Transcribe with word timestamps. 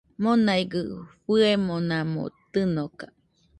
Monaigɨ 0.21 0.81
fɨemonamo 1.23 2.23
tɨnoka 2.51 3.05